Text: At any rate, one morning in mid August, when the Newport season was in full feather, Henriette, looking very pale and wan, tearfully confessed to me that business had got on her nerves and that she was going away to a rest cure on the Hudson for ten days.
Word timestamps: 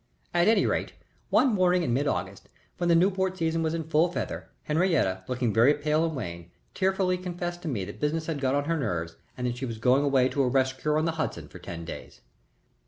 At 0.33 0.47
any 0.47 0.65
rate, 0.65 0.93
one 1.29 1.49
morning 1.53 1.83
in 1.83 1.93
mid 1.93 2.07
August, 2.07 2.49
when 2.77 2.89
the 2.89 2.95
Newport 2.95 3.37
season 3.37 3.61
was 3.61 3.75
in 3.75 3.83
full 3.83 4.11
feather, 4.11 4.49
Henriette, 4.63 5.29
looking 5.29 5.53
very 5.53 5.75
pale 5.75 6.03
and 6.03 6.15
wan, 6.15 6.47
tearfully 6.73 7.19
confessed 7.19 7.61
to 7.61 7.67
me 7.67 7.85
that 7.85 7.99
business 7.99 8.25
had 8.25 8.41
got 8.41 8.55
on 8.55 8.63
her 8.65 8.79
nerves 8.79 9.15
and 9.37 9.45
that 9.45 9.57
she 9.57 9.65
was 9.67 9.77
going 9.77 10.03
away 10.03 10.27
to 10.29 10.41
a 10.41 10.47
rest 10.47 10.79
cure 10.79 10.97
on 10.97 11.05
the 11.05 11.11
Hudson 11.21 11.47
for 11.49 11.59
ten 11.59 11.85
days. 11.85 12.21